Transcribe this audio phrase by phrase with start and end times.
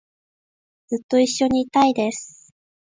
[0.89, 2.55] ずっと一緒にいたいです